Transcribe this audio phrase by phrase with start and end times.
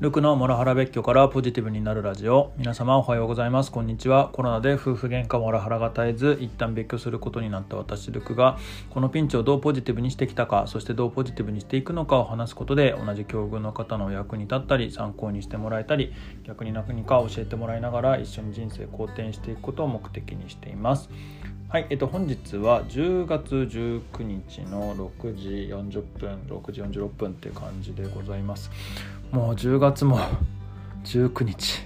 [0.00, 2.52] ルクのモラハラ別居からポジティブになるラジオ。
[2.56, 3.72] 皆様おはようございます。
[3.72, 4.28] こんにちは。
[4.28, 8.58] コロナで夫婦喧嘩モラハラが絶えず一旦別居することになった私ルクが
[8.90, 21.10] このピンチをどうポジティブにしてきたかそしてどうポジティブにしていくのかを話すことで同じ境遇の方の役に立ったり参考にしてもらえたり逆に何か教えてもらいながら一緒に人生好転していくことを目的にしています。
[21.70, 28.70] はい、えっと、本日は10月19日の6時40分6時46分っていう感じでございます。
[29.32, 30.18] もう10月も
[31.04, 31.82] 19日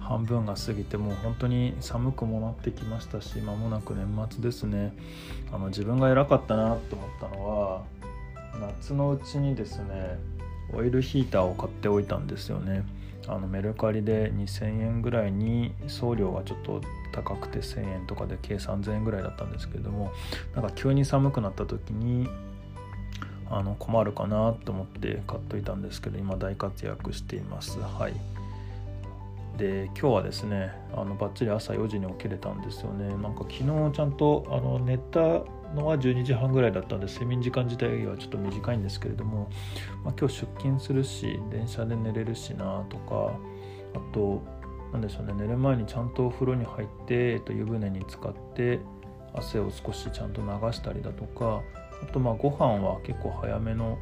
[0.00, 4.92] 半分が過ぎてもう本当に寒くもなってきましたし間もなく年末ですね。
[5.52, 7.82] あの自分が偉かったなと思ったのは
[8.80, 10.18] 夏のうちにですね
[10.74, 12.84] オイルヒーターを買っておいたんですよね。
[13.28, 16.80] あのメルカリで2000円ぐらいに送料がちょっと
[17.12, 20.12] 高くて1000円とかで計3000円ぐらいだったんですけれども
[20.54, 22.28] なんか急に寒くなった時に
[23.48, 27.78] あの困るかなと思って買っといたんですけど今大活躍しています。
[27.78, 28.39] はい。
[29.56, 33.08] で今日はですねあのバッチリ朝4時に起きれたんですよね。
[33.16, 35.20] なんか昨日ちゃんとあの寝た
[35.74, 39.50] のは12時半ぐらいだったんで睡眠時間自体はちょっと短いんですけれども、
[40.04, 43.38] まあ、今日出勤するし電車で寝れるしなとか
[43.94, 44.42] あと
[44.92, 48.80] 何でしょうね寝る前にちゃんとお風呂に入って、えっと、湯船に浸かって
[49.34, 51.62] 汗を少しちゃんと流したりだとか
[52.02, 53.98] あとまあご飯は結構早めの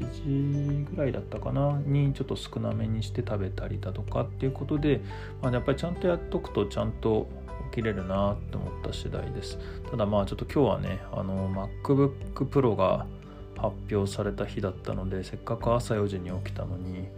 [0.00, 1.80] 8時ぐらいだったかな？
[1.84, 5.00] にちょっと少なめにして食べたりだとかっていうことで、
[5.42, 7.28] まあ、やっぱりちゃんとやっとくとちゃんと
[7.72, 9.58] 起きれるなって思った次第です。
[9.90, 11.50] ただまあちょっと今日はねあの
[11.82, 13.06] MacBook Pro が
[13.56, 17.08] 発表された日だったのでせっかく朝4時に起きたのに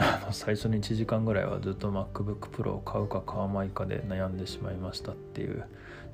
[0.00, 5.64] あの最初に1時間ぐらいはずっと MacBook Pro を買うか買わないかで悩んでしまいましたっていう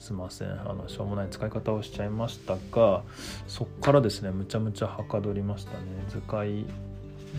[0.01, 0.51] すいません。
[0.51, 3.03] あのしょうもない使い方をしちゃいましたが
[3.47, 5.77] そっからですねむちゃむちゃはかどりましたね。
[6.09, 6.67] 図解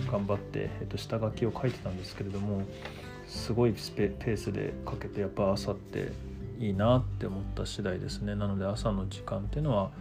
[0.09, 2.61] 頑張って、えっと、下書きを書いてたんですけれども
[3.27, 6.11] すごいペースでかけてやっぱ朝って
[6.59, 8.35] いいなって思った次第ですね。
[8.35, 9.91] なので朝の時間っていうのは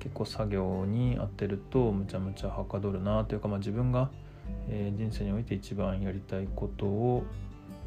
[0.00, 4.10] 結構作業に当てるとむちゃむちゃはかどるなというか、まあ、自分が、
[4.68, 7.24] えー、人生において一番やりたいことを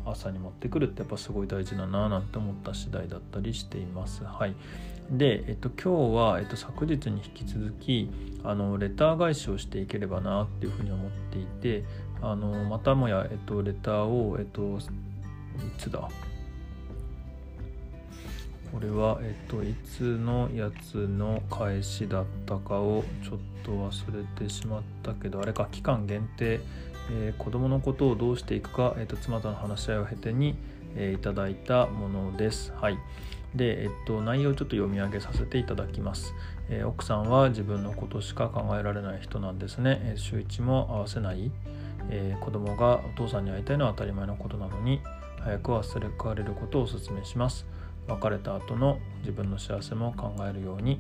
[0.06, 4.23] 朝に持ってくるってやっぱすごい大事だななんて思った次第だったりしています。
[4.23, 4.56] はい、
[5.12, 8.09] で、えっと、今日は、えっと、昨日に引き続き
[8.44, 11.84] あのレター返しをしていければなっていうふうに思っていて
[12.22, 14.81] あのまたもや、えっと、レターを、えっと、い
[15.78, 16.07] つだ？
[18.72, 26.59] これは、えっと、いつのやつの返しだったかをちょっと忘れてしまったけどあれか期間限定
[27.09, 30.56] えー、子供のことをどうしていくか、えーと、妻との話し合いを経てに、
[30.95, 32.73] えー、いただいたものです。
[32.79, 32.97] はい。
[33.56, 36.33] で、えっと、内容をちょっと読み上げさせていただきます、
[36.69, 40.00] えー、奥さんは自分のことしか考えられない人なんですね。
[40.03, 41.51] えー、週一も合わせない、
[42.09, 45.01] えー、子供がお父さんに会いたいのは当たり前のことなのに、
[45.41, 47.66] 早く忘れ変われることをお勧めします。
[48.07, 51.00] 別れた後の自分の幸せも考えるように、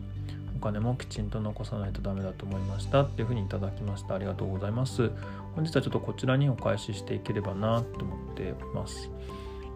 [0.55, 4.15] お金もきちんと残さないとダメだと思いましたっていうふうにいただきました。
[4.15, 5.11] ありがとうございます。
[5.55, 9.11] 本日はちょっとこちらにお返ししていければなと思っております。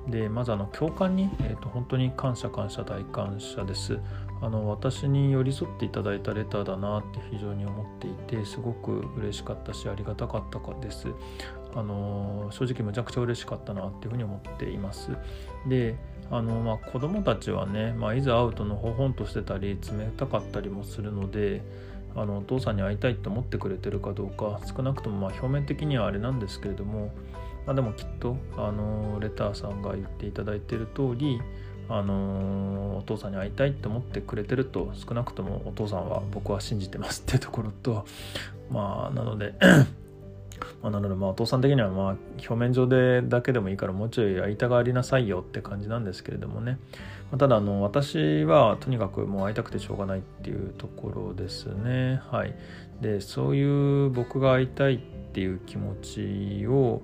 [0.08, 4.00] でまずあの共感に、えーと、本当に感謝感謝大感謝です。
[4.42, 11.09] あの私に寄り添っていただいたレターだなって非常に思っていてすごく嬉しかったしありがたかったかです。
[11.75, 15.12] あの正直むちゃくちゃ嬉しかったなっていうふうに思っています。
[15.68, 15.96] で
[16.31, 21.62] あの、まあ、子供たちはね、まあ、いざ会うとのほほんとしてたり冷たかったりもするので
[22.16, 27.14] あのお父さんに会いたいと思ってくれてるかどうか少なくともまあ表面的にはあれなんですけれども、
[27.66, 31.42] まあ、でもきっとあのレターさんが言っていただいている通り
[31.90, 38.06] あのお父さんに会いたいと思ってくれてると少なくともお父さんは僕は信じてますってところと
[38.69, 39.53] まあなので
[40.81, 46.80] まあ、なのでまあお父さん的にはまあ表面上でだけでもいいからもうちょい会いたがりなさいよって感じなんですけれどもね、
[47.31, 52.22] まあ、ただあの私はとにかくもう会いたくてしょうがないっていうところですね。
[52.31, 52.56] はい。
[53.02, 55.00] でそういう僕が会いたいっ
[55.33, 57.01] ていう気持ちを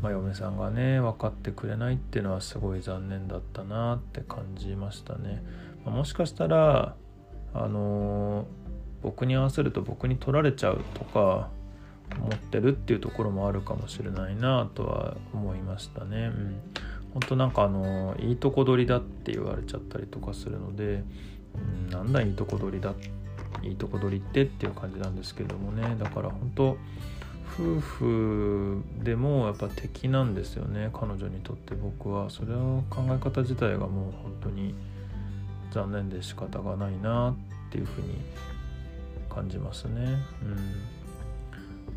[0.00, 5.44] まあ、嫁さんがね分かってくれないっていうのはすごい残念だったなって感じましたね、
[5.86, 6.96] まあ、もしかしたら
[7.54, 8.46] あの、
[9.02, 11.50] 僕に合わせると僕に取られちゃうとか
[12.18, 16.26] 思ってるっていうところもあるかもしれないなとは思いましたね。
[16.26, 16.60] うん、
[17.14, 21.04] 本当なんかあのいいとこ取りだって言われちゃったりとかするので、
[21.54, 22.94] うん、なんだいいとこ取りだ
[23.62, 25.96] いいとこ取りってっていう感じなんですけどもね。
[25.98, 26.78] だから本当
[27.54, 30.90] 夫婦でもやっぱ敵なんですよね。
[30.92, 32.30] 彼女にとって僕は。
[32.30, 34.74] それの考え方自体がもう本当に
[35.70, 37.34] 残念で仕方がないなっ
[37.70, 38.14] ていうふうに
[39.28, 40.18] 感じますね。
[40.42, 41.01] うん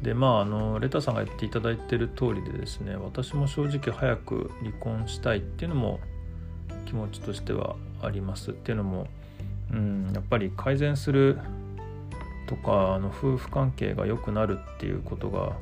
[0.05, 5.99] でまああのレタさんが言っていただいてる通りでですね私も正直早く離婚したいっていうのも
[6.85, 9.07] 気持ちとしてはありますっていうのも、
[9.73, 11.39] うん、やっぱり改善する
[12.47, 15.53] とかあの夫婦関係が良くなるっていうことが、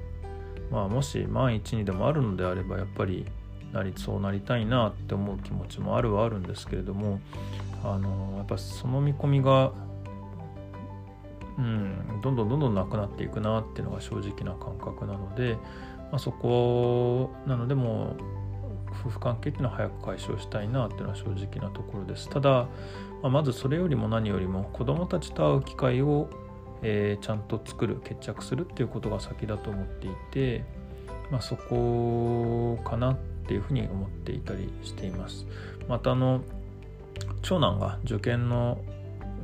[0.69, 3.25] まあ、もし万一にでもあるのであればやっぱり
[3.71, 7.21] なりそうなりたいなって思う気持ちもあるはあるんですけれども
[7.81, 9.71] あのやっぱその見込みが
[11.57, 15.57] うん、どんどんどんどんなくなっていくなっていうのが正直な感覚なので、
[16.11, 18.15] まあ、そこなのでも
[19.01, 22.29] 夫婦関係っていうのは早く解消したいなっていうのは正直なところです。
[22.29, 22.67] ただ、
[23.21, 26.29] まあ、まずそれよりも何よりも子どもたちと会う機会を、
[26.81, 30.63] えー、ちゃんと作る決着するっていうことが先だと思っていて、
[31.31, 33.17] まあ、そこかなっ
[33.47, 35.45] ていうふうに思っていたりしています。
[35.87, 36.41] またあの
[37.41, 38.77] 長男が受験の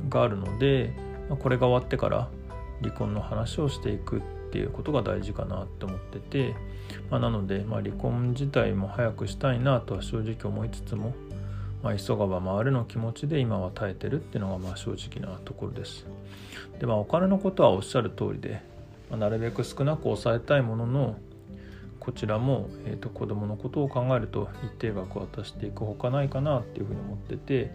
[0.08, 0.94] があるので
[1.36, 2.28] これが終わってから
[2.82, 4.20] 離婚の話をしていくっ
[4.52, 6.56] ていうことが大事かなって思ってて、
[7.10, 11.14] まあ、なので、まあ、離婚自体も早くしたいなとは正直思いつつも、
[11.82, 16.04] まあ、急がば回るの気持ちで今は耐えてるっていうのがまあ正直なところです。
[16.80, 18.62] でまあお金のことはおっしゃる通りで、
[19.08, 21.16] まあ、なるべく少なく抑えたいものの
[22.00, 27.70] こちらも、えーと、子供のことを考えると一定額渡していくほかないかなっていうふうに思ってて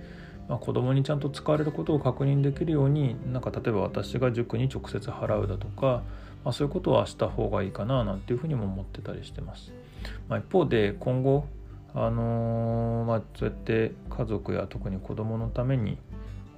[0.47, 6.03] まあ、子供にちゃんと使われることを確認できるようになんか例えば私が塾に直接払うだとか、
[6.43, 9.73] まあ、そういうことはした方がいいかななんていうふうにも思ってたりしてます。
[10.29, 11.47] まあ、一方で今後
[11.95, 15.97] あのー、まあ、そうやって家族や特に子供のために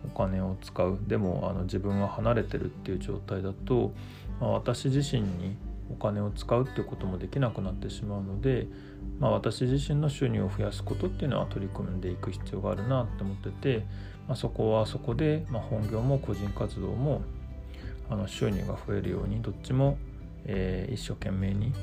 [0.04, 3.94] お金を使うでもあの自分は離れてるっていう状態だと、
[4.42, 5.56] まあ、私自身に
[5.92, 8.68] お金を使うっていうこともできなくなってしまうので、
[9.19, 13.86] まあ、私自身の収入を増やすことっていうのは取り組んでいく必要があるなって思ってて、
[14.28, 17.22] まあ、そこはそこで、まあ、本業も個人活動も
[18.10, 19.98] あの収入が増えるようにどっちも、
[20.45, 21.74] えー、一生懸命に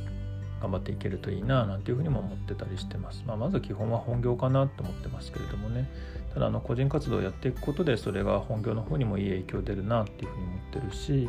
[0.61, 3.23] 頑張っていけるといいななんていうふうにも思ってたりしてます。
[3.27, 5.89] まあ、まず基本は本業かなと思ってますけれどもね。
[6.33, 11.29] ただあの個人活動をやっていくことでそれが本業の方にもいい影響出るなっていうふうに思ってるし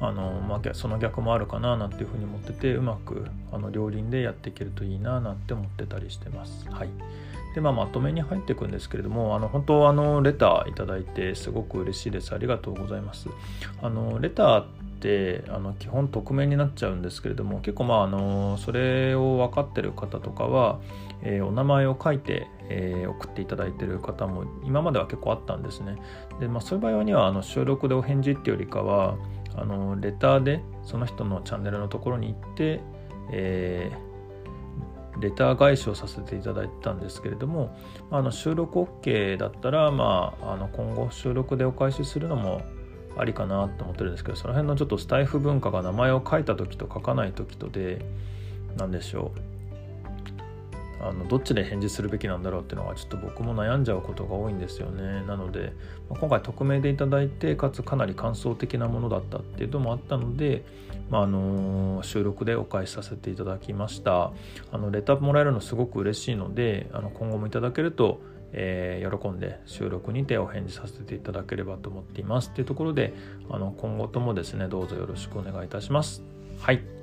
[0.00, 6.68] あの、まあ、その逆もあるかななんていうふうに思っててうまくあの両輪でやっていけるといいななんて思ってたりしてます。
[6.70, 6.88] はい。
[7.54, 12.32] でまあ、まとめに入っていくんですけれどもあの本当あのレターいただいてすごく嬉しいです。
[12.32, 13.28] ありがとうございます。
[13.82, 14.66] あのレターっ
[15.00, 20.78] てあの基本匿名になっちゃうんですけれども結構まああのそれを分かってる方とかは、
[21.22, 25.96] えー、お名前を書いて、えー、送っていただいてる方も今までは結構あったんですね。
[26.38, 29.16] で、まあ、そういう場合にはあの収録でお返事っていうよりかは
[29.56, 32.80] あのレターでその人のチャンネルのところに行って、
[33.32, 37.76] えー、レター返しをさせていただいたんですけれども
[38.10, 42.62] あの収録 OK だったら、まあ、あの今後収録でお返しするのも
[43.16, 48.04] ありかなと思ってるんですけどその辺のちょっとスタイフ文化が名前を書いた時と書かない時とで
[48.76, 49.49] 何でしょう。
[51.02, 55.24] あのどっちで返事するべきなんだろうっていうのがちょっと僕も悩んじゃうことが多いんですよね。
[55.26, 55.72] なので
[56.08, 60.64] ま今回匿名でいただいてかつかなり感想的なものだったっていうのもあったので、
[61.08, 64.32] まあ、あの収録でお返しさせていただきました。
[64.72, 68.20] あのレターもらえるのすごく嬉しいのであの今後もいただけると
[68.52, 72.50] えー、喜んで収録にてお返事させていただければと思っています。
[72.50, 73.14] っていうところで
[73.48, 76.22] あの今後ともですねどうぞよろしくお願いいたします。
[76.58, 76.99] はい。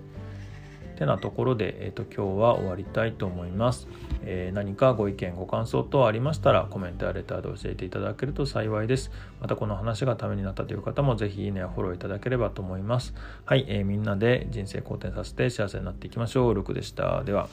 [0.98, 3.88] てなところで、えーと、今日は終わりたいと思います、
[4.24, 9.12] えー、何かご意見ご感想等ありましたらコメントやレターで教えていただけると幸いです。
[9.40, 13.14] またこの話がためになったという方もぜひいいねやフォローいただければと思います。
[13.46, 16.54] はい、えー、みんなで人生好転させて幸せになっていきましょう。
[16.54, 17.24] ルクでした。
[17.24, 17.48] では。